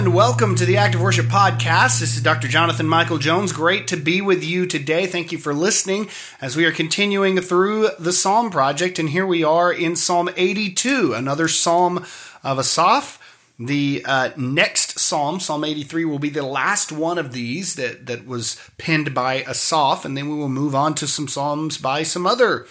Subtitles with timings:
[0.00, 2.00] And welcome to the Active Worship Podcast.
[2.00, 2.48] This is Dr.
[2.48, 3.52] Jonathan Michael Jones.
[3.52, 5.06] Great to be with you today.
[5.06, 6.08] Thank you for listening
[6.40, 8.98] as we are continuing through the Psalm Project.
[8.98, 12.06] And here we are in Psalm 82, another Psalm
[12.42, 13.20] of Asaph.
[13.58, 18.26] The uh, next Psalm, Psalm 83, will be the last one of these that, that
[18.26, 20.06] was penned by Asaph.
[20.06, 22.66] And then we will move on to some Psalms by some other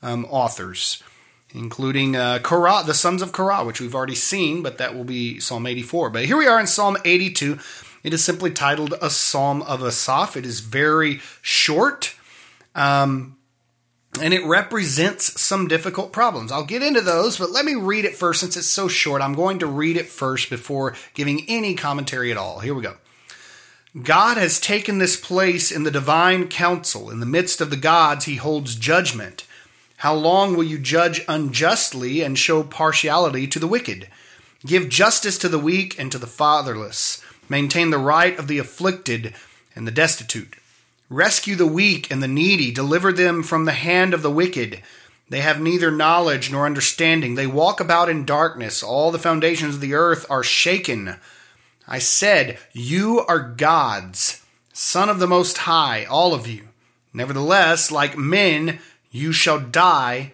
[0.00, 1.02] um, authors
[1.54, 5.40] including uh, Korah, the sons of Korah, which we've already seen, but that will be
[5.40, 6.10] Psalm 84.
[6.10, 7.58] But here we are in Psalm 82.
[8.04, 10.36] It is simply titled A Psalm of Asaph.
[10.36, 12.14] It is very short,
[12.74, 13.36] um,
[14.20, 16.52] and it represents some difficult problems.
[16.52, 19.22] I'll get into those, but let me read it first since it's so short.
[19.22, 22.60] I'm going to read it first before giving any commentary at all.
[22.60, 22.96] Here we go.
[24.02, 27.10] God has taken this place in the divine council.
[27.10, 29.44] In the midst of the gods, he holds judgment.
[29.98, 34.08] How long will you judge unjustly and show partiality to the wicked?
[34.64, 37.20] Give justice to the weak and to the fatherless.
[37.48, 39.34] Maintain the right of the afflicted
[39.74, 40.54] and the destitute.
[41.10, 42.70] Rescue the weak and the needy.
[42.70, 44.82] Deliver them from the hand of the wicked.
[45.30, 47.34] They have neither knowledge nor understanding.
[47.34, 48.84] They walk about in darkness.
[48.84, 51.16] All the foundations of the earth are shaken.
[51.88, 56.68] I said, You are gods, Son of the Most High, all of you.
[57.12, 58.78] Nevertheless, like men,
[59.10, 60.32] you shall die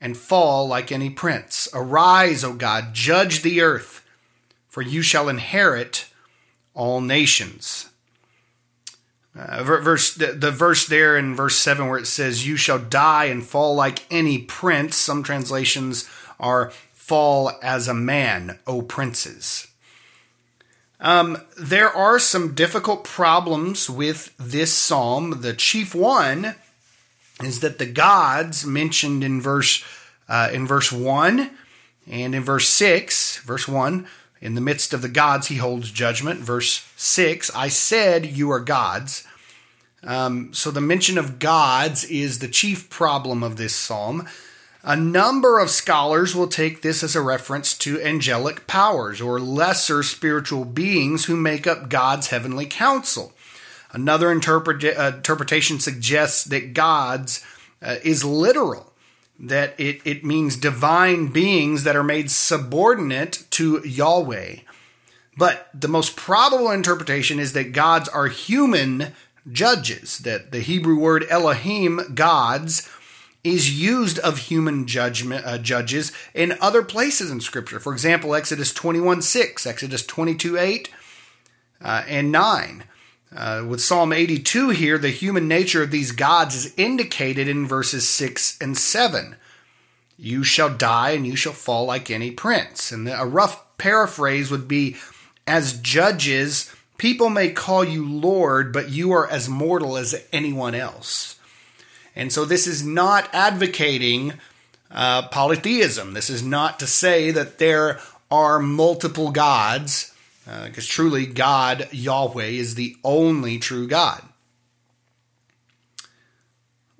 [0.00, 1.68] and fall like any prince.
[1.74, 4.06] Arise, O God, judge the earth,
[4.68, 6.08] for you shall inherit
[6.74, 7.90] all nations.
[9.38, 13.26] Uh, verse the, the verse there in verse 7 where it says you shall die
[13.26, 16.08] and fall like any prince some translations
[16.40, 19.66] are fall as a man o princes
[21.00, 26.54] um, there are some difficult problems with this psalm the chief one
[27.42, 29.84] is that the gods mentioned in verse
[30.28, 31.50] uh, in verse one
[32.10, 34.06] and in verse six, verse one,
[34.40, 36.40] in the midst of the gods he holds judgment.
[36.40, 39.26] Verse six, I said you are gods.
[40.02, 44.26] Um, so the mention of gods is the chief problem of this psalm.
[44.84, 50.04] A number of scholars will take this as a reference to angelic powers or lesser
[50.04, 53.32] spiritual beings who make up God's heavenly council.
[53.92, 57.44] Another interpret- uh, interpretation suggests that God's
[57.82, 58.92] uh, is literal,
[59.38, 64.56] that it, it means divine beings that are made subordinate to Yahweh.
[65.36, 69.12] But the most probable interpretation is that gods are human
[69.50, 72.88] judges, that the Hebrew word Elohim, gods,
[73.44, 77.78] is used of human judgment uh, judges in other places in Scripture.
[77.78, 80.90] For example, Exodus 21 6, Exodus 22 8,
[81.80, 82.84] uh, and 9.
[83.36, 88.08] Uh, with Psalm 82 here, the human nature of these gods is indicated in verses
[88.08, 89.36] 6 and 7.
[90.18, 92.90] You shall die and you shall fall like any prince.
[92.90, 94.96] And a rough paraphrase would be
[95.46, 101.38] As judges, people may call you Lord, but you are as mortal as anyone else.
[102.16, 104.32] And so this is not advocating
[104.90, 106.14] uh, polytheism.
[106.14, 110.14] This is not to say that there are multiple gods
[110.46, 114.22] because uh, truly God, Yahweh, is the only true God.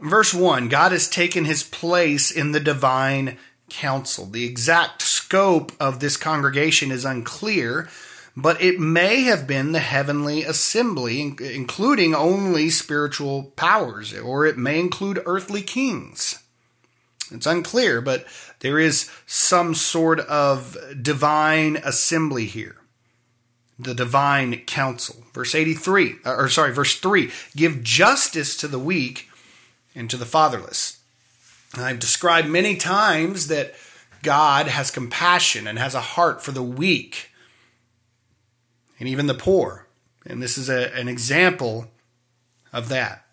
[0.00, 3.38] Verse 1 God has taken his place in the divine
[3.70, 4.26] council.
[4.26, 7.88] The exact scope of this congregation is unclear,
[8.36, 14.80] but it may have been the heavenly assembly, including only spiritual powers, or it may
[14.80, 16.40] include earthly kings.
[17.30, 18.26] It's unclear, but
[18.60, 22.76] there is some sort of divine assembly here
[23.78, 25.24] the divine council.
[25.32, 29.28] Verse 83, uh, or sorry, verse 3 give justice to the weak
[29.94, 31.00] and to the fatherless.
[31.74, 33.74] I've described many times that
[34.22, 37.30] God has compassion and has a heart for the weak
[38.98, 39.86] and even the poor.
[40.24, 41.88] And this is a, an example
[42.72, 43.24] of that.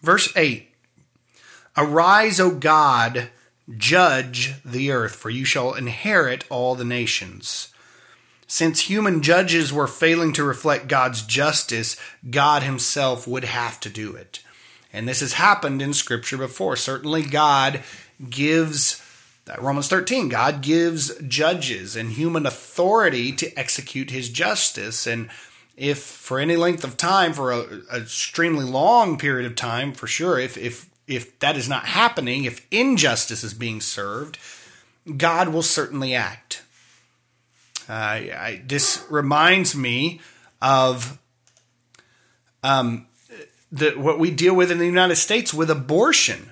[0.00, 0.68] Verse 8
[1.76, 3.30] Arise, O God,
[3.76, 7.68] judge the earth, for you shall inherit all the nations.
[8.46, 11.96] Since human judges were failing to reflect God's justice,
[12.30, 14.40] God Himself would have to do it.
[14.92, 16.76] And this has happened in Scripture before.
[16.76, 17.82] Certainly, God
[18.30, 19.02] gives,
[19.58, 25.06] Romans 13, God gives judges and human authority to execute His justice.
[25.06, 25.28] And
[25.76, 30.38] if for any length of time, for a extremely long period of time, for sure,
[30.38, 34.38] if, if if that is not happening, if injustice is being served,
[35.16, 36.62] God will certainly act.
[37.88, 40.20] Uh, I, this reminds me
[40.60, 41.18] of
[42.62, 43.06] um,
[43.70, 46.50] the, what we deal with in the United States with abortion.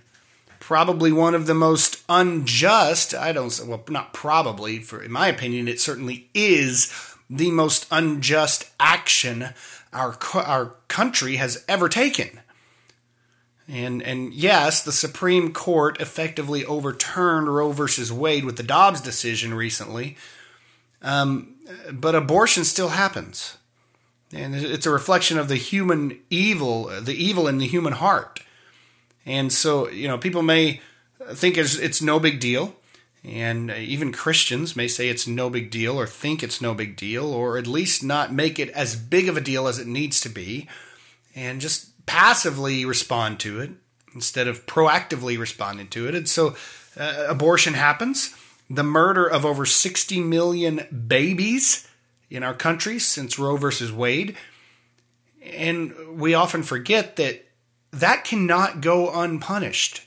[0.60, 5.68] Probably one of the most unjust, I don't, well, not probably, for in my opinion,
[5.68, 6.92] it certainly is
[7.28, 9.50] the most unjust action
[9.92, 12.40] our, our country has ever taken.
[13.66, 19.54] And and yes, the Supreme Court effectively overturned Roe versus Wade with the Dobbs decision
[19.54, 20.16] recently.
[21.04, 21.56] Um,
[21.92, 23.58] but abortion still happens,
[24.32, 28.40] and it's a reflection of the human evil, the evil in the human heart.
[29.26, 30.80] And so, you know, people may
[31.32, 32.74] think it's, it's no big deal,
[33.22, 37.32] and even Christians may say it's no big deal, or think it's no big deal,
[37.32, 40.30] or at least not make it as big of a deal as it needs to
[40.30, 40.66] be,
[41.34, 43.70] and just passively respond to it
[44.14, 46.14] instead of proactively responding to it.
[46.14, 46.56] And so
[46.96, 48.34] uh, abortion happens.
[48.70, 51.88] The murder of over 60 million babies
[52.30, 54.36] in our country since Roe versus Wade.
[55.42, 57.46] And we often forget that
[57.92, 60.02] that cannot go unpunished.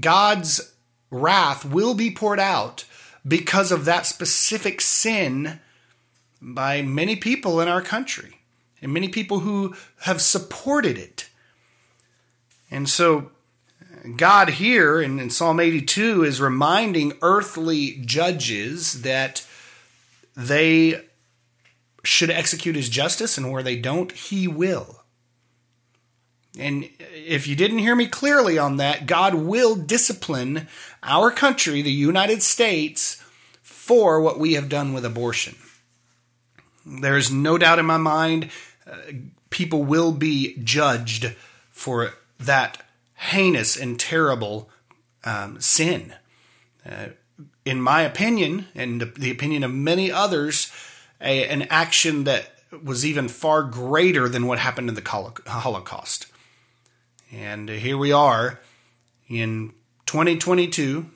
[0.00, 0.72] God's
[1.10, 2.84] wrath will be poured out
[3.26, 5.60] because of that specific sin
[6.40, 8.40] by many people in our country
[8.80, 11.28] and many people who have supported it.
[12.70, 13.30] And so,
[14.16, 19.46] God here in, in, Psalm 82 is reminding earthly judges that
[20.36, 21.02] they
[22.02, 25.02] should execute his justice, and where they don't, he will.
[26.58, 30.66] And if you didn't hear me clearly on that, God will discipline
[31.02, 33.22] our country, the United States,
[33.62, 35.56] for what we have done with abortion.
[36.84, 38.50] There is no doubt in my mind
[38.90, 38.96] uh,
[39.50, 41.34] people will be judged
[41.70, 42.84] for that
[43.22, 44.68] heinous and terrible
[45.24, 46.14] um, sin.
[46.84, 47.08] Uh,
[47.64, 50.72] in my opinion, and the, opinion of many others,
[51.20, 52.52] a, an action that
[52.82, 56.26] was even far greater than what happened in the Holocaust.
[57.30, 58.60] And here we are
[59.28, 59.72] in
[60.06, 61.06] 2022.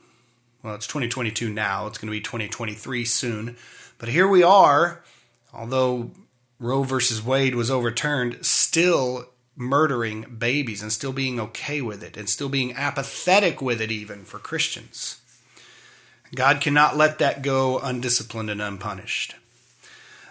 [0.63, 1.89] Well, it's 2022 now.
[1.89, 3.57] It's going to be 2023 soon.
[3.99, 5.03] But here we are,
[5.53, 6.13] although
[6.61, 9.27] Roe versus Wade was overturned, still
[9.57, 14.25] murdering babies and still being okay with it and still being apathetic with it, even
[14.25, 15.21] for Christians.
[16.35, 19.37] God cannot let that go undisciplined and unpunished.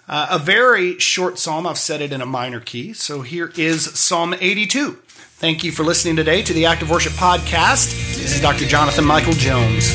[0.07, 1.65] Uh, a very short psalm.
[1.65, 2.93] I've set it in a minor key.
[2.93, 4.99] So here is Psalm 82.
[5.37, 7.91] Thank you for listening today to the Active Worship Podcast.
[8.15, 8.65] This is Dr.
[8.65, 9.89] Jonathan Michael Jones.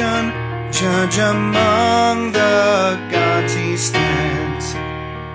[0.00, 4.72] Congregation, judge among the gods he stands.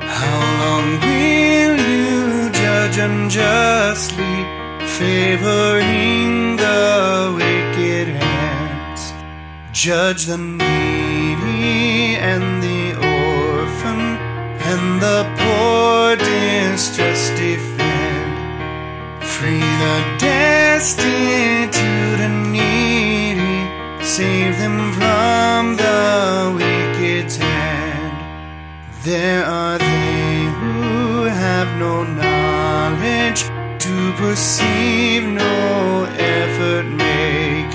[0.01, 4.37] How long will you judge unjustly,
[4.87, 9.13] favoring the wicked hands?
[9.71, 14.01] Judge the needy and the orphan,
[14.71, 17.83] and the poor distressed defend.
[19.23, 21.14] Free the destitute
[24.65, 28.15] them from the wicked's hand.
[29.03, 33.41] There are they who have no knowledge,
[33.85, 37.71] to perceive no effort make.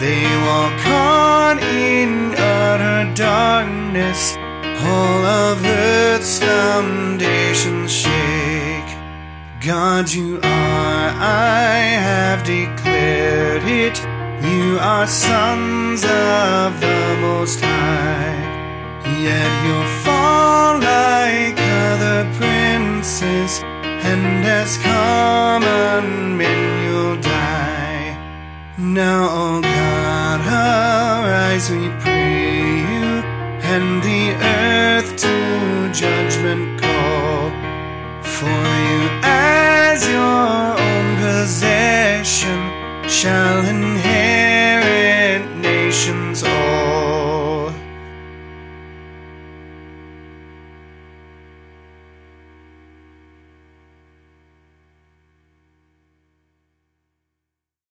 [0.00, 4.36] They walk on in utter darkness,
[4.92, 8.90] all of earth's foundations shake.
[9.60, 11.76] God, you are, I
[12.08, 14.07] have declared it.
[14.50, 18.38] You are sons of the Most High,
[19.20, 23.60] yet you fall like other princes,
[24.10, 28.16] and as common men you'll die.
[28.78, 33.22] Now, O God, arise, we pray you,
[33.74, 37.50] and the earth to judgment call.
[38.22, 42.58] For you, as your own possession,
[43.08, 43.97] shall inherit